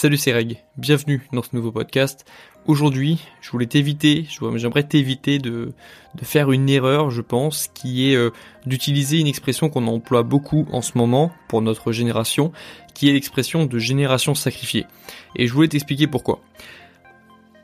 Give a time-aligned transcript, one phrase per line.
[0.00, 2.24] Salut c'est Reg, bienvenue dans ce nouveau podcast.
[2.68, 5.72] Aujourd'hui, je voulais t'éviter, j'aimerais t'éviter de,
[6.22, 8.30] faire une erreur, je pense, qui est euh,
[8.64, 12.52] d'utiliser une expression qu'on emploie beaucoup en ce moment pour notre génération,
[12.94, 14.86] qui est l'expression de génération sacrifiée.
[15.34, 16.38] Et je voulais t'expliquer pourquoi.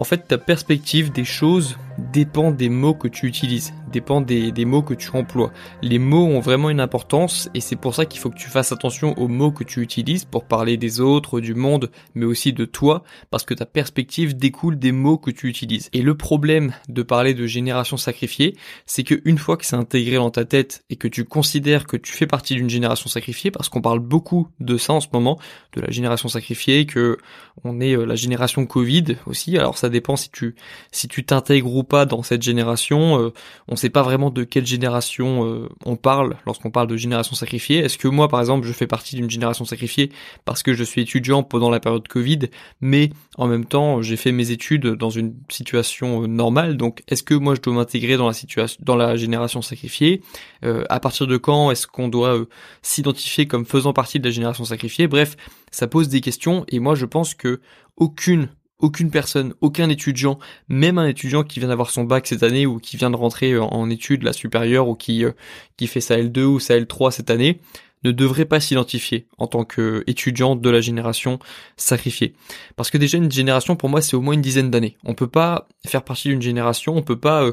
[0.00, 4.82] En fait, ta perspective des choses dépend des mots que tu utilises, dépend des, mots
[4.82, 5.52] que tu emploies.
[5.82, 8.72] Les mots ont vraiment une importance et c'est pour ça qu'il faut que tu fasses
[8.72, 12.64] attention aux mots que tu utilises pour parler des autres, du monde, mais aussi de
[12.64, 15.90] toi, parce que ta perspective découle des mots que tu utilises.
[15.92, 20.16] Et le problème de parler de génération sacrifiée, c'est que une fois que c'est intégré
[20.16, 23.68] dans ta tête et que tu considères que tu fais partie d'une génération sacrifiée, parce
[23.68, 25.38] qu'on parle beaucoup de ça en ce moment,
[25.74, 27.18] de la génération sacrifiée, que
[27.62, 29.56] on est euh, la génération Covid aussi.
[29.56, 30.56] Alors ça dépend si tu
[30.90, 33.20] si tu t'intègres ou pas dans cette génération.
[33.20, 33.32] Euh,
[33.68, 37.78] on sait pas vraiment de quelle génération euh, on parle lorsqu'on parle de génération sacrifiée.
[37.78, 40.10] Est-ce que moi, par exemple, je fais partie d'une génération sacrifiée
[40.44, 42.40] parce que je suis étudiant pendant la période Covid,
[42.80, 46.76] mais en même temps, j'ai fait mes études dans une situation euh, normale.
[46.76, 48.34] Donc, est-ce que moi, je dois m'intégrer dans la
[48.80, 50.22] dans la génération sacrifiée
[50.62, 52.38] À partir de quand est-ce qu'on doit
[52.82, 55.06] s'identifier comme faisant partie de la génération sacrifiée?
[55.06, 55.36] Bref,
[55.70, 57.60] ça pose des questions et moi, je pense que
[57.96, 58.48] aucune
[58.84, 62.78] aucune personne, aucun étudiant, même un étudiant qui vient d'avoir son bac cette année ou
[62.78, 65.32] qui vient de rentrer euh, en études la supérieure ou qui, euh,
[65.78, 67.60] qui fait sa L2 ou sa L3 cette année,
[68.04, 71.38] ne devrait pas s'identifier en tant qu'étudiant de la génération
[71.76, 72.34] sacrifiée.
[72.76, 74.96] Parce que déjà une génération pour moi c'est au moins une dizaine d'années.
[75.04, 77.52] On peut pas faire partie d'une génération, on peut pas, euh,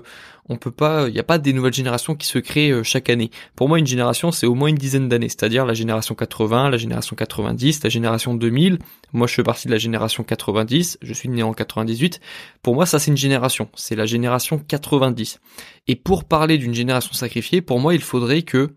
[0.49, 3.09] on peut pas, il n'y a pas des nouvelles générations qui se créent euh, chaque
[3.09, 3.31] année.
[3.55, 6.77] Pour moi une génération c'est au moins une dizaine d'années, c'est-à-dire la génération 80, la
[6.77, 8.79] génération 90, la génération 2000.
[9.13, 12.19] Moi je fais partie de la génération 90, je suis né en 98.
[12.61, 15.39] Pour moi ça c'est une génération, c'est la génération 90.
[15.87, 18.71] Et pour parler d'une génération sacrifiée, pour moi il faudrait que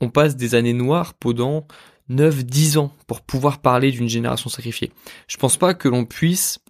[0.00, 1.66] on passe des années noires pendant
[2.10, 4.92] 9-10 ans pour pouvoir parler d'une génération sacrifiée.
[5.26, 6.60] Je pense pas que l'on puisse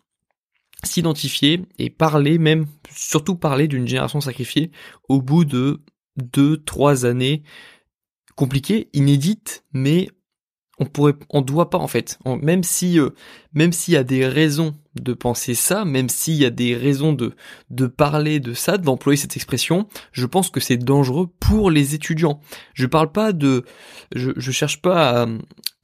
[0.83, 4.71] s'identifier et parler même, surtout parler d'une génération sacrifiée
[5.09, 5.83] au bout de
[6.21, 7.43] 2-3 années
[8.35, 10.09] compliquées, inédites, mais
[10.79, 12.19] on pourrait, on doit pas en fait.
[12.43, 13.11] même si, euh,
[13.53, 17.13] même s'il y a des raisons de penser ça, même s'il y a des raisons
[17.13, 17.35] de
[17.71, 22.41] de parler de ça, d'employer cette expression, je pense que c'est dangereux pour les étudiants.
[22.75, 23.65] Je parle pas de,
[24.15, 25.27] je, je cherche pas à,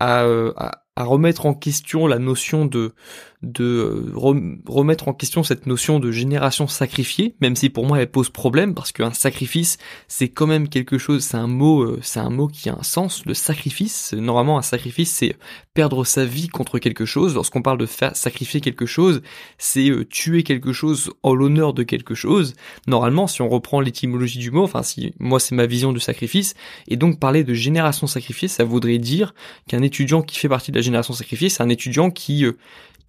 [0.00, 0.24] à,
[0.56, 2.94] à à remettre en question la notion de
[3.42, 4.12] de euh,
[4.66, 8.74] remettre en question cette notion de génération sacrifiée, même si pour moi elle pose problème
[8.74, 12.46] parce qu'un sacrifice c'est quand même quelque chose, c'est un mot, euh, c'est un mot
[12.46, 13.24] qui a un sens.
[13.26, 15.36] Le sacrifice, normalement un sacrifice c'est
[15.74, 17.34] perdre sa vie contre quelque chose.
[17.34, 19.22] Lorsqu'on parle de faire sacrifier quelque chose,
[19.58, 22.54] c'est euh, tuer quelque chose en l'honneur de quelque chose.
[22.86, 26.54] Normalement, si on reprend l'étymologie du mot, enfin si moi c'est ma vision du sacrifice,
[26.86, 29.34] et donc parler de génération sacrifiée, ça voudrait dire
[29.66, 32.46] qu'un étudiant qui fait partie de la génération sacrifiée, c'est un étudiant qui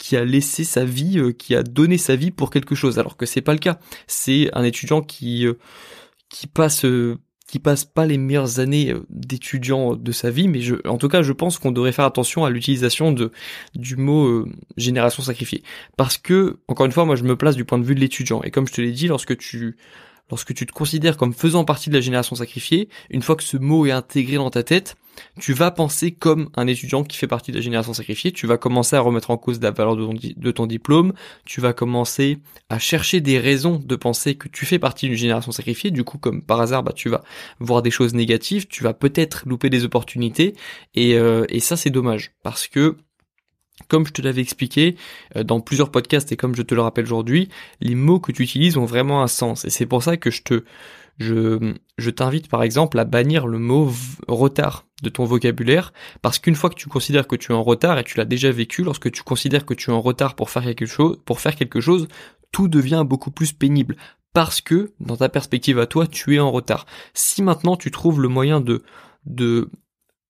[0.03, 3.16] qui a laissé sa vie, euh, qui a donné sa vie pour quelque chose, alors
[3.16, 3.80] que c'est pas le cas.
[4.06, 5.47] C'est un étudiant qui
[6.28, 6.86] qui passe
[7.47, 11.31] qui passe pas les meilleures années d'étudiant de sa vie, mais en tout cas, je
[11.31, 13.31] pense qu'on devrait faire attention à l'utilisation de
[13.75, 15.64] du mot génération sacrifiée,
[15.96, 18.41] parce que encore une fois, moi, je me place du point de vue de l'étudiant,
[18.44, 19.78] et comme je te l'ai dit, lorsque tu
[20.29, 23.57] lorsque tu te considères comme faisant partie de la génération sacrifiée, une fois que ce
[23.57, 24.95] mot est intégré dans ta tête,
[25.39, 28.57] tu vas penser comme un étudiant qui fait partie de la génération sacrifiée, tu vas
[28.57, 31.13] commencer à remettre en cause la valeur de ton, diplôme,
[31.45, 32.39] tu vas commencer
[32.69, 36.17] à chercher des raisons de penser que tu fais partie d'une génération sacrifiée, du coup
[36.17, 37.22] comme par hasard bah, tu vas
[37.59, 40.55] voir des choses négatives, tu vas peut-être louper des opportunités,
[40.95, 42.97] et, euh, et ça c'est dommage, parce que
[43.88, 44.95] comme je te l'avais expliqué
[45.35, 47.50] euh, dans plusieurs podcasts et comme je te le rappelle aujourd'hui,
[47.81, 49.66] les mots que tu utilises ont vraiment un sens.
[49.66, 50.63] Et c'est pour ça que je te,
[51.19, 53.91] je, je t'invite par exemple à bannir le mot
[54.28, 55.91] retard de ton vocabulaire
[56.22, 58.51] parce qu'une fois que tu considères que tu es en retard et tu l'as déjà
[58.51, 61.55] vécu, lorsque tu considères que tu es en retard pour faire quelque chose, pour faire
[61.55, 62.07] quelque chose,
[62.51, 63.97] tout devient beaucoup plus pénible
[64.34, 66.85] parce que dans ta perspective à toi, tu es en retard.
[67.13, 68.84] Si maintenant tu trouves le moyen de
[69.25, 69.69] de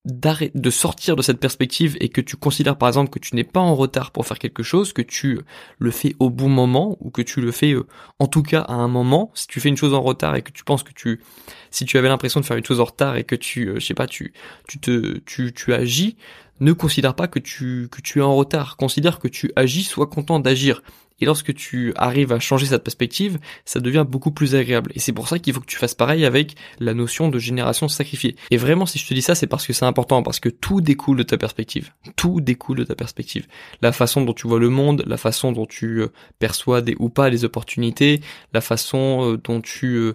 [0.04, 3.60] de sortir de cette perspective et que tu considères par exemple que tu n'es pas
[3.60, 5.40] en retard pour faire quelque chose, que tu
[5.78, 7.86] le fais au bon moment ou que tu le fais euh,
[8.18, 10.52] en tout cas à un moment, si tu fais une chose en retard et que
[10.52, 11.22] tu penses que tu
[11.70, 13.86] si tu avais l'impression de faire une chose en retard et que tu euh, je
[13.86, 14.34] sais pas tu
[14.68, 16.18] tu te tu tu agis,
[16.60, 20.06] ne considère pas que tu que tu es en retard, considère que tu agis, sois
[20.06, 20.82] content d'agir.
[21.20, 24.90] Et lorsque tu arrives à changer cette perspective, ça devient beaucoup plus agréable.
[24.94, 27.88] Et c'est pour ça qu'il faut que tu fasses pareil avec la notion de génération
[27.88, 28.36] sacrifiée.
[28.50, 30.80] Et vraiment, si je te dis ça, c'est parce que c'est important, parce que tout
[30.80, 31.92] découle de ta perspective.
[32.16, 33.46] Tout découle de ta perspective.
[33.80, 36.08] La façon dont tu vois le monde, la façon dont tu euh,
[36.38, 38.20] perçois des ou pas les opportunités,
[38.52, 40.12] la façon euh, dont tu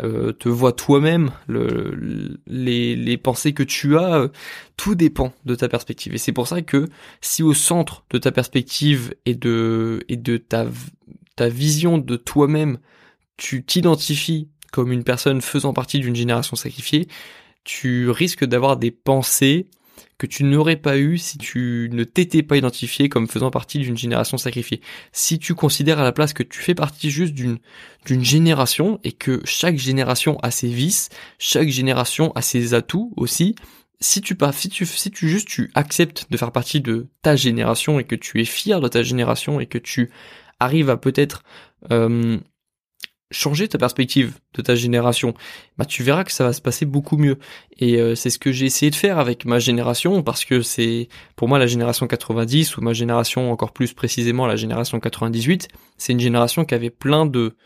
[0.00, 4.28] euh, te vois toi-même, le, les, pensées que tu as, euh,
[4.76, 6.14] tout dépend de ta perspective.
[6.14, 6.88] Et c'est pour ça que
[7.20, 10.66] si au centre de ta perspective et de, et de ta,
[11.36, 12.78] ta vision de toi-même,
[13.36, 17.08] tu t'identifies comme une personne faisant partie d'une génération sacrifiée,
[17.64, 19.68] tu risques d'avoir des pensées
[20.18, 23.96] que tu n'aurais pas eu si tu ne t'étais pas identifié comme faisant partie d'une
[23.96, 24.80] génération sacrifiée.
[25.12, 27.58] Si tu considères à la place que tu fais partie juste d'une
[28.06, 31.08] d'une génération et que chaque génération a ses vices,
[31.38, 33.54] chaque génération a ses atouts aussi,
[34.00, 37.36] si tu pas si tu si tu juste tu acceptes de faire partie de ta
[37.36, 40.10] génération et que tu es fier de ta génération et que tu
[40.60, 41.42] arrives à peut-être
[41.90, 42.38] euh,
[43.32, 45.34] changer ta perspective de ta génération,
[45.78, 47.38] bah tu verras que ça va se passer beaucoup mieux.
[47.78, 51.08] Et euh, c'est ce que j'ai essayé de faire avec ma génération parce que c'est
[51.34, 55.68] pour moi la génération 90 ou ma génération encore plus précisément la génération 98,
[55.98, 57.56] c'est une génération qui avait plein de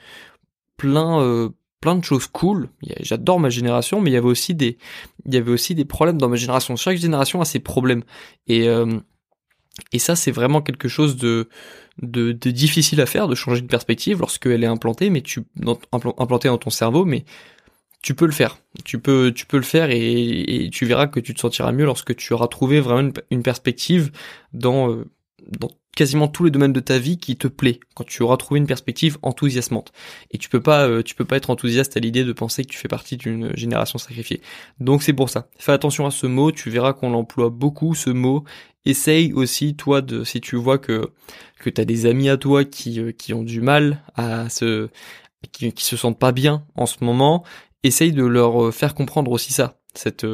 [0.77, 2.71] plein euh, plein de choses cool.
[3.01, 4.79] J'adore ma génération, mais il y avait aussi des
[5.27, 6.77] il y avait aussi des problèmes dans ma génération.
[6.77, 8.05] Chaque génération a ses problèmes
[8.47, 8.99] et euh,
[9.93, 11.49] et ça, c'est vraiment quelque chose de,
[11.99, 15.43] difficile à faire, de changer de perspective lorsqu'elle est implantée, mais tu
[15.93, 17.25] implantée dans ton cerveau, mais
[18.03, 18.59] tu peux le faire.
[18.85, 22.15] Tu peux, tu peux le faire et, tu verras que tu te sentiras mieux lorsque
[22.17, 24.13] tu auras trouvé vraiment une, perspective
[24.53, 25.05] dans, euh,
[25.59, 28.61] dans quasiment tous les domaines de ta vie qui te plaît, quand tu auras trouvé
[28.61, 29.93] une perspective enthousiasmante.
[30.31, 32.71] Et tu peux pas, euh, tu peux pas être enthousiaste à l'idée de penser que
[32.71, 34.43] tu fais partie d'une génération sacrifiée.
[34.79, 35.49] Donc c'est pour ça.
[35.59, 38.45] Fais attention à ce mot, tu verras qu'on l'emploie beaucoup ce mot.
[38.87, 41.11] Essaye aussi toi de, si tu vois que
[41.59, 44.89] que t'as des amis à toi qui euh, qui ont du mal à se,
[45.53, 47.45] qui, qui se sentent pas bien en ce moment,
[47.83, 50.27] essaye de leur euh, faire comprendre aussi ça, cette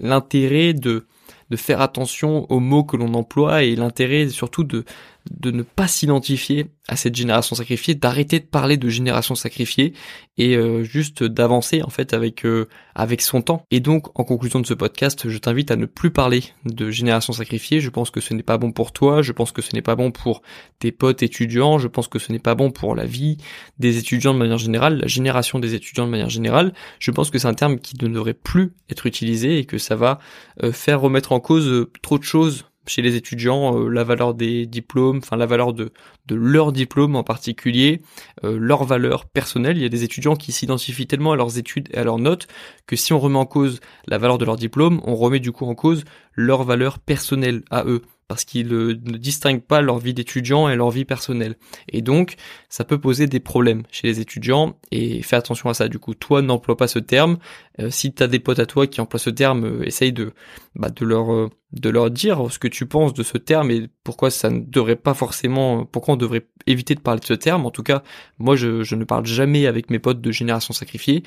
[0.00, 1.06] l'intérêt de
[1.50, 4.84] de faire attention aux mots que l'on emploie et l'intérêt surtout de,
[5.30, 9.94] de ne pas s'identifier à cette génération sacrifiée, d'arrêter de parler de génération sacrifiée
[10.36, 13.64] et euh, juste d'avancer en fait avec euh, avec son temps.
[13.70, 17.32] Et donc en conclusion de ce podcast, je t'invite à ne plus parler de génération
[17.32, 17.80] sacrifiée.
[17.80, 19.96] Je pense que ce n'est pas bon pour toi, je pense que ce n'est pas
[19.96, 20.42] bon pour
[20.78, 23.38] tes potes étudiants, je pense que ce n'est pas bon pour la vie
[23.78, 26.74] des étudiants de manière générale, la génération des étudiants de manière générale.
[26.98, 29.96] Je pense que c'est un terme qui ne devrait plus être utilisé et que ça
[29.96, 30.18] va
[30.62, 34.66] euh, faire remettre en cause trop de choses chez les étudiants euh, la valeur des
[34.66, 35.92] diplômes, enfin la valeur de,
[36.26, 38.02] de leur diplôme en particulier,
[38.44, 39.76] euh, leur valeur personnelle.
[39.76, 42.46] Il y a des étudiants qui s'identifient tellement à leurs études et à leurs notes
[42.86, 45.66] que si on remet en cause la valeur de leur diplôme, on remet du coup
[45.66, 46.04] en cause
[46.34, 50.90] leur valeur personnelle à eux parce qu'ils ne distinguent pas leur vie d'étudiant et leur
[50.90, 51.56] vie personnelle.
[51.88, 52.36] Et donc,
[52.68, 55.88] ça peut poser des problèmes chez les étudiants, et fais attention à ça.
[55.88, 57.38] Du coup, toi, n'emploie pas ce terme.
[57.80, 60.32] Euh, si tu des potes à toi qui emploient ce terme, euh, essaye de,
[60.74, 63.88] bah, de leur euh, de leur dire ce que tu penses de ce terme et
[64.04, 67.66] pourquoi ça ne devrait pas forcément, pourquoi on devrait éviter de parler de ce terme.
[67.66, 68.02] En tout cas,
[68.38, 71.22] moi, je, ne parle jamais avec mes potes de génération sacrifiée.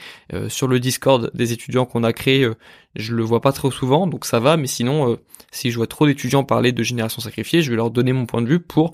[0.48, 2.50] sur le Discord des étudiants qu'on a créé,
[2.96, 4.58] je le vois pas trop souvent, donc ça va.
[4.58, 5.18] Mais sinon,
[5.52, 8.42] si je vois trop d'étudiants parler de génération sacrifiée, je vais leur donner mon point
[8.42, 8.94] de vue pour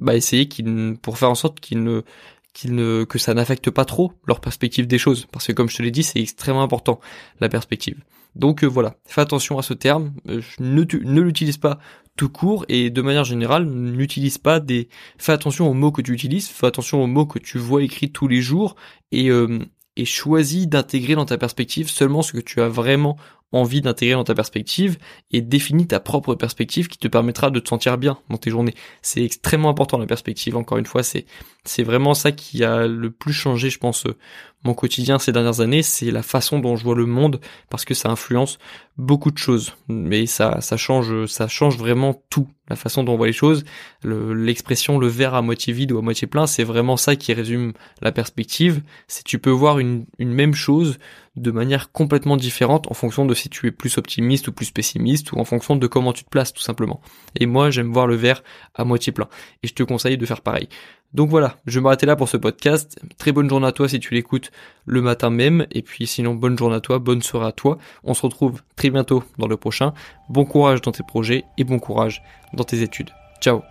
[0.00, 2.02] bah, essayer qu'ils, pour faire en sorte qu'ils ne,
[2.52, 5.26] qu'ils ne, que ça n'affecte pas trop leur perspective des choses.
[5.32, 7.00] Parce que comme je te l'ai dit, c'est extrêmement important,
[7.40, 7.96] la perspective.
[8.36, 10.82] Donc euh, voilà, fais attention à ce terme, euh, ne,
[11.20, 11.78] l'utilise pas
[12.16, 14.88] tout court et de manière générale, n'utilise pas des...
[15.18, 18.10] Fais attention aux mots que tu utilises, fais attention aux mots que tu vois écrits
[18.10, 18.76] tous les jours
[19.12, 19.60] et, euh,
[20.04, 23.16] choisis d'intégrer dans ta perspective seulement ce que tu as vraiment
[23.52, 24.98] envie d'intégrer dans ta perspective
[25.30, 28.74] et définis ta propre perspective qui te permettra de te sentir bien dans tes journées.
[29.00, 30.56] C'est extrêmement important la perspective.
[30.56, 31.24] Encore une fois, c'est
[31.64, 34.16] c'est vraiment ça qui a le plus changé, je pense, euh,
[34.64, 35.82] mon quotidien ces dernières années.
[35.82, 37.40] C'est la façon dont je vois le monde
[37.70, 38.58] parce que ça influence
[38.96, 39.74] beaucoup de choses.
[39.88, 42.48] Mais ça change ça change vraiment tout.
[42.68, 43.62] La façon dont on voit les choses,
[44.02, 47.74] l'expression le, verre à moitié vide ou à moitié plein, c'est vraiment ça qui résume
[48.00, 48.82] la perspective.
[49.06, 50.98] C'est tu peux voir une une même chose
[51.36, 55.32] de manière complètement différente en fonction de si tu es plus optimiste ou plus pessimiste
[55.32, 57.00] ou en fonction de comment tu te places tout simplement.
[57.34, 58.42] Et moi j'aime voir le verre
[58.74, 59.28] à moitié plein
[59.62, 60.68] et je te conseille de faire pareil.
[61.14, 63.00] Donc voilà, je vais m'arrêter là pour ce podcast.
[63.18, 64.50] Très bonne journée à toi si tu l'écoutes
[64.84, 65.66] le matin même.
[65.70, 67.78] Et puis sinon, bonne journée à toi, bonne soirée à toi.
[68.02, 69.94] On se retrouve très bientôt dans le prochain.
[70.28, 73.10] Bon courage dans tes projets et bon courage dans tes études.
[73.40, 73.62] Ciao